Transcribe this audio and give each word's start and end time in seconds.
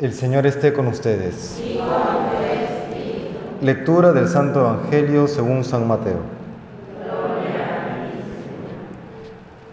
El 0.00 0.14
Señor 0.14 0.46
esté 0.46 0.72
con 0.72 0.86
ustedes. 0.86 1.62
Lectura 3.60 4.12
del 4.12 4.28
Santo 4.28 4.60
Evangelio 4.60 5.28
según 5.28 5.62
San 5.62 5.86
Mateo. 5.86 6.20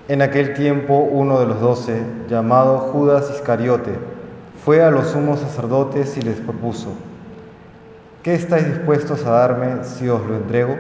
En 0.10 0.22
aquel 0.22 0.54
tiempo 0.54 0.98
uno 0.98 1.40
de 1.40 1.46
los 1.46 1.62
doce, 1.62 2.02
llamado 2.30 2.78
Judas 2.92 3.32
Iscariote, 3.34 3.94
fue 4.66 4.84
a 4.84 4.92
los 4.92 5.08
sumos 5.08 5.40
sacerdotes 5.40 6.18
y 6.18 6.22
les 6.22 6.42
propuso, 6.42 6.90
¿qué 8.22 8.34
estáis 8.36 8.66
dispuestos 8.68 9.26
a 9.26 9.32
darme 9.32 9.86
si 9.86 10.10
os 10.10 10.26
lo 10.26 10.36
entrego? 10.36 10.76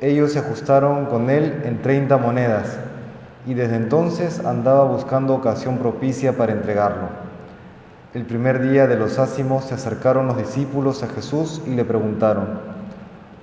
Ellos 0.00 0.32
se 0.32 0.38
ajustaron 0.38 1.06
con 1.06 1.28
él 1.28 1.60
en 1.64 1.82
treinta 1.82 2.18
monedas 2.18 2.78
y 3.48 3.54
desde 3.54 3.74
entonces 3.74 4.44
andaba 4.44 4.84
buscando 4.84 5.34
ocasión 5.34 5.78
propicia 5.78 6.36
para 6.36 6.52
entregarlo. 6.52 7.21
El 8.14 8.26
primer 8.26 8.60
día 8.60 8.86
de 8.86 8.98
los 8.98 9.18
ácimos 9.18 9.64
se 9.64 9.74
acercaron 9.74 10.26
los 10.26 10.36
discípulos 10.36 11.02
a 11.02 11.06
Jesús 11.06 11.62
y 11.66 11.70
le 11.70 11.82
preguntaron, 11.82 12.60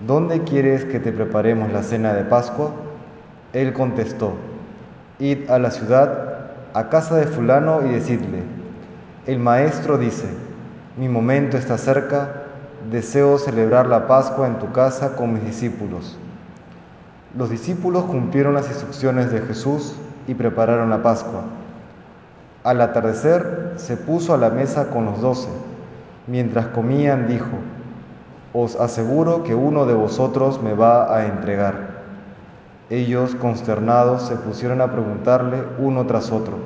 ¿dónde 0.05 0.43
quieres 0.43 0.85
que 0.85 0.99
te 0.99 1.11
preparemos 1.11 1.73
la 1.73 1.81
cena 1.81 2.13
de 2.13 2.23
Pascua? 2.23 2.69
Él 3.53 3.73
contestó, 3.73 4.33
id 5.17 5.49
a 5.49 5.57
la 5.57 5.71
ciudad, 5.71 6.51
a 6.75 6.87
casa 6.89 7.15
de 7.15 7.25
fulano 7.25 7.81
y 7.83 7.89
decidle, 7.89 8.43
el 9.25 9.39
maestro 9.39 9.97
dice, 9.97 10.27
mi 10.97 11.09
momento 11.09 11.57
está 11.57 11.79
cerca, 11.79 12.43
deseo 12.91 13.39
celebrar 13.39 13.87
la 13.87 14.05
Pascua 14.05 14.45
en 14.45 14.59
tu 14.59 14.71
casa 14.71 15.15
con 15.15 15.33
mis 15.33 15.45
discípulos. 15.45 16.15
Los 17.35 17.49
discípulos 17.49 18.03
cumplieron 18.03 18.53
las 18.53 18.67
instrucciones 18.67 19.31
de 19.31 19.41
Jesús 19.41 19.95
y 20.27 20.35
prepararon 20.35 20.91
la 20.91 21.01
Pascua. 21.01 21.41
Al 22.63 22.81
atardecer 22.81 23.68
se 23.79 23.97
puso 23.97 24.33
a 24.33 24.37
la 24.37 24.49
mesa 24.49 24.89
con 24.89 25.05
los 25.05 25.21
doce. 25.21 25.49
Mientras 26.27 26.67
comían 26.67 27.27
dijo, 27.27 27.47
Os 28.53 28.75
aseguro 28.75 29.43
que 29.43 29.55
uno 29.55 29.85
de 29.85 29.93
vosotros 29.93 30.61
me 30.61 30.73
va 30.73 31.15
a 31.15 31.25
entregar. 31.25 31.99
Ellos, 32.89 33.35
consternados, 33.35 34.23
se 34.23 34.35
pusieron 34.35 34.81
a 34.81 34.91
preguntarle 34.91 35.63
uno 35.77 36.05
tras 36.05 36.31
otro, 36.31 36.57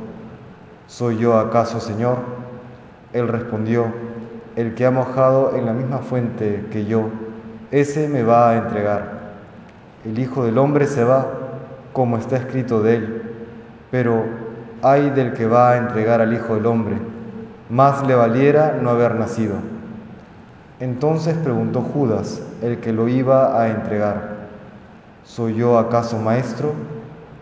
¿Soy 0.88 1.18
yo 1.18 1.38
acaso, 1.38 1.80
Señor? 1.80 2.18
Él 3.14 3.28
respondió, 3.28 3.86
El 4.56 4.76
que 4.76 4.86
ha 4.86 4.92
mojado 4.92 5.56
en 5.56 5.66
la 5.66 5.74
misma 5.74 6.00
fuente 6.00 6.68
que 6.72 6.86
yo, 6.86 7.10
ese 7.72 8.08
me 8.08 8.24
va 8.24 8.52
a 8.52 8.58
entregar. 8.58 9.24
El 10.06 10.20
Hijo 10.20 10.46
del 10.46 10.58
Hombre 10.58 10.88
se 10.88 11.04
va, 11.04 11.28
como 11.94 12.18
está 12.18 12.38
escrito 12.38 12.82
de 12.82 12.96
él, 12.96 13.22
pero 13.92 14.24
ay 14.82 15.10
del 15.12 15.34
que 15.34 15.48
va 15.48 15.72
a 15.72 15.78
entregar 15.78 16.22
al 16.22 16.34
Hijo 16.34 16.56
del 16.56 16.66
Hombre, 16.66 16.98
más 17.70 18.06
le 18.08 18.16
valiera 18.16 18.78
no 18.82 18.90
haber 18.90 19.16
nacido. 19.16 19.56
Entonces 20.80 21.36
preguntó 21.36 21.82
Judas, 21.82 22.42
el 22.62 22.80
que 22.80 22.92
lo 22.92 23.08
iba 23.08 23.62
a 23.62 23.70
entregar, 23.70 24.36
¿soy 25.24 25.56
yo 25.56 25.78
acaso 25.78 26.18
maestro? 26.18 26.74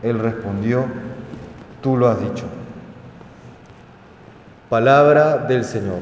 Él 0.04 0.20
respondió, 0.20 0.86
tú 1.82 1.98
lo 1.98 2.08
has 2.08 2.20
dicho. 2.20 2.46
Palabra 4.70 5.38
del 5.38 5.64
Señor. 5.64 6.00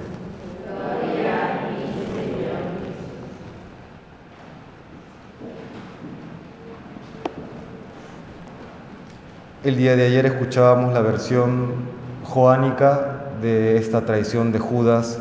El 9.64 9.76
día 9.76 9.96
de 9.96 10.06
ayer 10.06 10.26
escuchábamos 10.26 10.94
la 10.94 11.02
versión 11.02 11.74
joánica 12.24 13.29
de 13.42 13.78
esta 13.78 14.02
tradición 14.02 14.52
de 14.52 14.60
Judas 14.60 15.20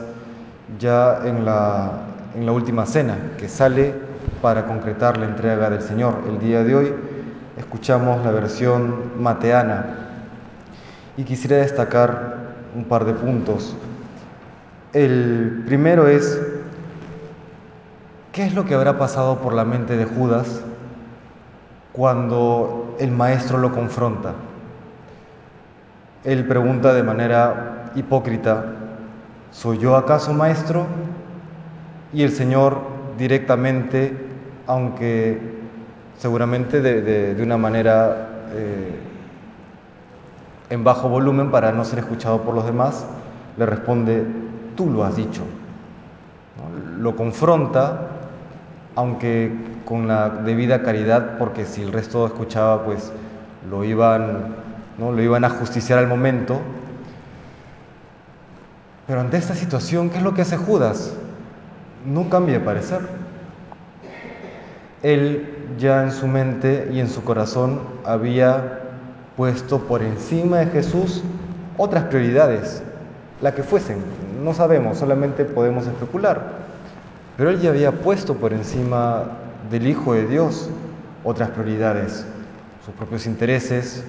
ya 0.79 1.21
en 1.25 1.45
la, 1.45 1.93
en 2.35 2.47
la 2.47 2.53
última 2.53 2.87
cena, 2.87 3.17
que 3.39 3.49
sale 3.49 3.95
para 4.43 4.67
concretar 4.67 5.17
la 5.17 5.27
entrega 5.27 5.71
del 5.71 5.83
Señor. 5.83 6.15
El 6.29 6.39
día 6.39 6.65
de 6.65 6.75
hoy 6.75 6.95
escuchamos 7.57 8.25
la 8.25 8.31
versión 8.31 9.13
mateana 9.19 9.87
y 11.17 11.25
quisiera 11.25 11.57
destacar 11.57 12.37
un 12.75 12.85
par 12.85 13.05
de 13.05 13.15
puntos. 13.15 13.77
El 14.93 15.65
primero 15.67 16.09
es, 16.09 16.41
¿qué 18.33 18.45
es 18.45 18.55
lo 18.55 18.65
que 18.65 18.75
habrá 18.75 18.99
pasado 18.99 19.39
por 19.39 19.53
la 19.55 19.65
mente 19.65 19.97
de 19.97 20.05
Judas 20.05 20.63
cuando 21.99 22.95
el 23.01 23.11
maestro 23.11 23.59
lo 23.59 23.73
confronta. 23.73 24.33
Él 26.23 26.47
pregunta 26.47 26.93
de 26.93 27.03
manera 27.03 27.78
hipócrita, 27.99 28.65
¿soy 29.51 29.79
yo 29.79 29.97
acaso 29.97 30.33
maestro? 30.33 30.87
Y 32.13 32.23
el 32.23 32.31
Señor 32.31 32.79
directamente, 33.19 34.17
aunque 34.67 35.59
seguramente 36.19 36.81
de, 36.81 37.43
una 37.43 37.57
manera 37.57 38.29
eh, 38.53 38.99
en 40.71 40.85
bajo 40.85 41.09
volumen 41.09 41.51
para 41.51 41.73
no 41.73 41.85
ser 41.85 42.01
escuchado 42.01 42.43
por 42.43 42.55
los 42.55 42.65
demás, 42.65 43.07
le 43.57 43.67
responde, 43.67 44.25
tú 44.77 44.91
lo 44.91 45.05
has 45.05 45.17
dicho. 45.17 45.43
Lo 46.99 47.17
confronta, 47.17 48.09
aunque 48.95 49.53
con 49.85 50.09
la 50.09 50.29
debida 50.29 50.83
caridad, 50.83 51.39
porque 51.39 51.65
si 51.65 51.83
el 51.83 51.93
resto 51.93 52.27
escuchaba, 52.27 52.85
pues 52.85 53.13
lo 53.71 53.85
iban, 53.85 54.57
¿no? 54.99 55.13
lo 55.13 55.23
iban 55.23 55.45
a 55.45 55.51
justiciar 55.51 55.99
al 55.99 56.09
momento. 56.09 56.61
Pero 59.09 59.23
ante 59.23 59.39
esta 59.39 59.55
situación, 59.55 60.11
¿qué 60.11 60.19
es 60.19 60.23
lo 60.23 60.35
que 60.35 60.43
hace 60.43 60.59
Judas? 60.59 61.15
No 62.05 62.29
cambia 62.29 62.59
de 62.59 62.65
parecer. 62.65 63.01
Él 65.03 65.49
ya 65.79 66.03
en 66.03 66.13
su 66.13 66.27
mente 66.27 66.91
y 66.93 67.01
en 67.01 67.09
su 67.09 67.25
corazón 67.25 67.81
había 68.05 68.81
puesto 69.35 69.79
por 69.79 70.03
encima 70.03 70.59
de 70.59 70.67
Jesús 70.67 71.23
otras 71.79 72.05
prioridades, 72.05 72.83
la 73.41 73.55
que 73.55 73.63
fuesen, 73.63 73.97
no 74.45 74.53
sabemos, 74.53 74.99
solamente 74.99 75.47
podemos 75.47 75.87
especular. 75.87 76.59
Pero 77.39 77.49
él 77.49 77.61
ya 77.61 77.71
había 77.71 77.93
puesto 77.93 78.35
por 78.35 78.53
encima 78.53 79.25
del 79.71 79.87
Hijo 79.87 80.13
de 80.13 80.27
Dios 80.27 80.69
otras 81.25 81.49
prioridades, 81.51 82.27
sus 82.85 82.95
propios 82.95 83.27
intereses, 83.27 84.05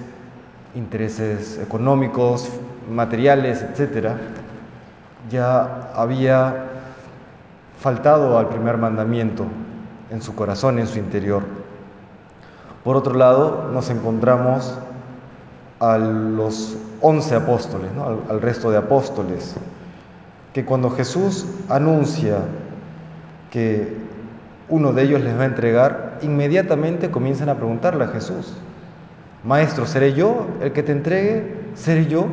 intereses 0.74 1.58
económicos, 1.62 2.50
materiales, 2.92 3.62
etc., 3.62 4.16
ya 5.30 5.90
había 5.94 6.66
faltado 7.80 8.38
al 8.38 8.48
primer 8.48 8.76
mandamiento 8.76 9.46
en 10.10 10.20
su 10.20 10.34
corazón, 10.34 10.78
en 10.78 10.86
su 10.86 10.98
interior. 10.98 11.42
Por 12.84 12.96
otro 12.96 13.14
lado, 13.14 13.70
nos 13.72 13.88
encontramos 13.90 14.76
a 15.78 15.96
los 15.96 16.76
once 17.00 17.34
apóstoles, 17.34 17.90
al, 17.96 18.18
al 18.28 18.42
resto 18.42 18.70
de 18.70 18.76
apóstoles, 18.76 19.54
que 20.52 20.64
cuando 20.64 20.90
Jesús 20.90 21.46
anuncia 21.68 22.38
que 23.50 23.96
uno 24.68 24.92
de 24.92 25.02
ellos 25.02 25.20
les 25.22 25.38
va 25.38 25.42
a 25.42 25.46
entregar, 25.46 26.18
inmediatamente 26.22 27.10
comienzan 27.10 27.48
a 27.48 27.54
preguntarle 27.56 28.04
a 28.04 28.08
Jesús, 28.08 28.54
Maestro, 29.42 29.86
¿seré 29.86 30.12
yo 30.12 30.46
el 30.60 30.72
que 30.72 30.82
te 30.82 30.92
entregue? 30.92 31.56
¿Seré 31.74 32.06
yo? 32.06 32.26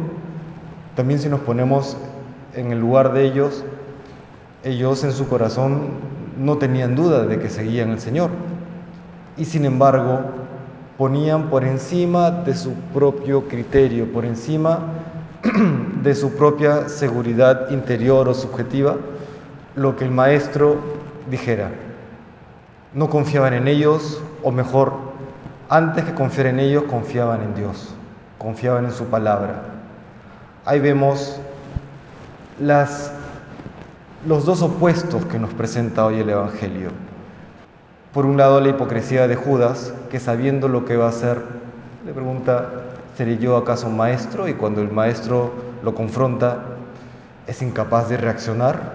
También 0.96 1.19
si 1.19 1.29
nos 1.29 1.40
ponemos 1.40 1.96
en 2.57 2.72
el 2.72 2.79
lugar 2.79 3.13
de 3.13 3.23
ellos, 3.23 3.63
ellos 4.63 5.03
en 5.03 5.13
su 5.13 5.28
corazón 5.29 5.90
no 6.38 6.57
tenían 6.57 6.95
duda 6.95 7.25
de 7.25 7.40
que 7.40 7.50
seguían 7.50 7.91
al 7.91 8.00
Señor. 8.00 8.29
Y 9.38 9.45
sin 9.45 9.63
embargo, 9.66 10.19
ponían 10.97 11.50
por 11.50 11.63
encima 11.63 12.31
de 12.31 12.53
su 12.56 12.73
propio 12.94 13.47
criterio, 13.47 14.12
por 14.12 14.25
encima 14.25 14.79
de 16.03 16.16
su 16.16 16.35
propia 16.35 16.90
seguridad 16.90 17.69
interior 17.69 18.28
o 18.28 18.34
subjetiva, 18.34 18.97
lo 19.76 19.96
que 19.96 20.05
el 20.05 20.11
Maestro 20.11 20.78
dijera 21.29 21.70
no 22.93 23.09
confiaban 23.09 23.53
en 23.53 23.67
ellos, 23.67 24.22
o 24.43 24.52
mejor, 24.52 24.93
antes 25.70 26.03
que 26.03 26.14
confiar 26.14 26.47
en 26.47 26.59
ellos, 26.59 26.84
confiaban 26.84 27.43
en 27.43 27.53
Dios, 27.53 27.93
confiaban 28.37 28.85
en 28.85 28.91
su 28.91 29.05
palabra. 29.05 29.61
Ahí 30.66 30.79
vemos 30.79 31.40
las, 32.59 33.12
los 34.28 34.46
dos 34.46 34.62
opuestos 34.62 35.26
que 35.26 35.40
nos 35.40 35.54
presenta 35.54 36.06
hoy 36.06 36.20
el 36.20 36.30
Evangelio. 36.30 36.90
Por 38.14 38.26
un 38.26 38.38
lado, 38.38 38.62
la 38.62 38.70
hipocresía 38.70 39.28
de 39.28 39.36
Judas, 39.36 39.94
que 40.09 40.20
sabiendo 40.20 40.68
lo 40.68 40.86
que 40.86 40.98
va 40.98 41.06
a 41.06 41.09
hacer, 41.09 41.42
le 42.06 42.14
pregunta, 42.14 42.70
¿seré 43.16 43.38
yo 43.38 43.58
acaso 43.58 43.90
maestro? 43.90 44.48
Y 44.48 44.54
cuando 44.54 44.82
el 44.82 44.92
maestro 44.92 45.52
lo 45.84 45.94
confronta, 45.94 46.64
es 47.46 47.62
incapaz 47.62 48.09
de 48.09 48.18
reaccionar. 48.18 48.94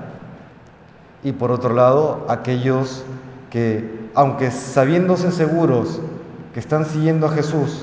Y 1.23 1.32
por 1.32 1.53
otro 1.53 1.75
lado, 1.75 2.26
aquellos 2.29 3.05
que 3.50 4.03
aunque 4.14 4.50
sabiéndose 4.50 5.31
seguros 5.31 6.00
que 6.53 6.61
están 6.61 6.85
siguiendo 6.85 7.26
a 7.26 7.31
Jesús, 7.31 7.82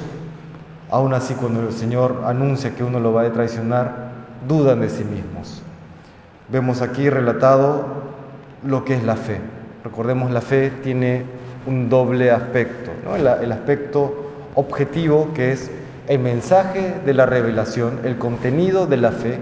aún 0.92 1.14
así 1.14 1.34
cuando 1.36 1.62
el 1.62 1.72
Señor 1.72 2.24
anuncia 2.26 2.76
que 2.76 2.84
uno 2.84 3.00
lo 3.00 3.14
va 3.14 3.24
a 3.24 3.31
traicionar, 3.31 4.10
dudan 4.48 4.81
de 4.81 4.90
sí 4.90 5.04
mismos. 5.04 5.64
Vemos 6.51 6.81
aquí 6.81 7.10
relatado 7.10 7.86
lo 8.66 8.84
que 8.84 8.96
es 8.96 9.04
la 9.04 9.16
fe. 9.16 9.38
Recordemos, 9.84 10.31
la 10.31 10.42
fe 10.42 10.72
tiene 10.84 11.24
un 11.68 11.90
doble 11.90 12.31
aspecto, 12.31 12.92
el, 13.16 13.51
aspecto 13.51 14.31
objetivo 14.56 15.31
que 15.34 15.51
es 15.51 15.69
el 16.07 16.19
mensaje 16.19 16.96
de 17.06 17.13
la 17.13 17.25
revelación, 17.28 18.00
el 18.04 18.18
contenido 18.18 18.88
de 18.88 18.98
la 18.98 19.12
fe, 19.12 19.38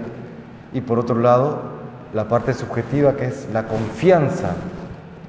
y 0.74 0.82
por 0.82 0.98
otro 0.98 1.18
lado, 1.18 1.62
la 2.12 2.28
parte 2.28 2.52
subjetiva 2.52 3.16
que 3.16 3.26
es 3.26 3.48
la 3.52 3.66
confianza 3.66 4.52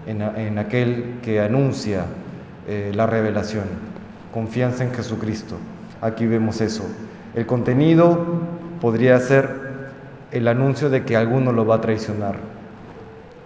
en, 0.06 0.58
aquel 0.58 1.20
que 1.22 1.40
anuncia 1.40 2.06
eh, 2.68 2.92
la 2.94 3.06
revelación, 3.06 3.64
confianza 4.34 4.84
en 4.84 4.94
Jesucristo. 4.94 5.56
Aquí 6.02 6.26
vemos 6.26 6.60
eso. 6.62 6.84
El 7.36 7.46
contenido 7.46 8.26
podría 8.82 9.20
ser 9.20 9.69
el 10.32 10.48
anuncio 10.48 10.90
de 10.90 11.04
que 11.04 11.16
alguno 11.16 11.52
lo 11.52 11.66
va 11.66 11.76
a 11.76 11.82
traicionar. 11.82 12.36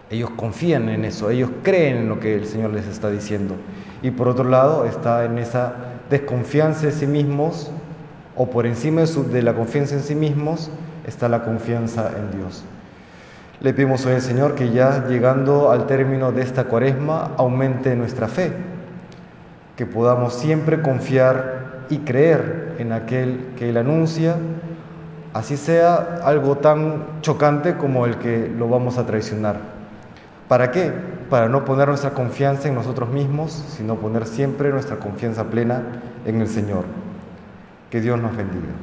Ellos 0.09 0.29
confían 0.31 0.89
en 0.89 1.05
eso, 1.05 1.29
ellos 1.29 1.49
creen 1.63 1.97
en 1.97 2.09
lo 2.09 2.19
que 2.19 2.35
el 2.35 2.45
Señor 2.45 2.71
les 2.71 2.87
está 2.87 3.09
diciendo. 3.09 3.55
Y 4.01 4.11
por 4.11 4.27
otro 4.27 4.43
lado 4.43 4.85
está 4.85 5.25
en 5.25 5.39
esa 5.39 5.73
desconfianza 6.09 6.85
de 6.85 6.91
sí 6.91 7.07
mismos, 7.07 7.71
o 8.35 8.49
por 8.49 8.65
encima 8.65 9.01
de, 9.01 9.41
la 9.41 9.53
confianza 9.53 9.95
en 9.95 10.01
sí 10.01 10.15
mismos, 10.15 10.69
está 11.07 11.29
la 11.29 11.43
confianza 11.43 12.11
en 12.17 12.37
Dios. 12.37 12.63
Le 13.61 13.73
pedimos 13.73 14.05
hoy 14.05 14.15
al 14.15 14.21
Señor 14.21 14.55
que 14.55 14.71
ya 14.71 15.07
llegando 15.07 15.71
al 15.71 15.87
término 15.87 16.31
de 16.31 16.41
esta 16.41 16.65
cuaresma 16.65 17.31
aumente 17.37 17.95
nuestra 17.95 18.27
fe, 18.27 18.51
que 19.77 19.85
podamos 19.85 20.33
siempre 20.33 20.81
confiar 20.81 21.85
y 21.89 21.99
creer 21.99 22.75
en 22.77 22.91
aquel 22.91 23.53
que 23.57 23.69
Él 23.69 23.77
anuncia, 23.77 24.35
así 25.33 25.57
sea 25.57 26.19
algo 26.23 26.57
tan 26.57 27.21
chocante 27.21 27.75
como 27.77 28.05
el 28.05 28.17
que 28.17 28.47
lo 28.47 28.69
vamos 28.69 28.97
a 28.97 29.05
traicionar. 29.05 29.57
¿Para 30.47 30.71
qué? 30.71 30.91
Para 31.29 31.49
no 31.49 31.65
poner 31.65 31.87
nuestra 31.87 32.11
confianza 32.11 32.67
en 32.67 32.75
nosotros 32.75 33.09
mismos, 33.09 33.51
sino 33.51 33.95
poner 33.95 34.25
siempre 34.25 34.69
nuestra 34.69 34.97
confianza 34.97 35.45
plena 35.45 35.81
en 36.25 36.41
el 36.41 36.47
Señor. 36.47 36.85
Que 37.89 38.01
Dios 38.01 38.21
nos 38.21 38.35
bendiga. 38.35 38.73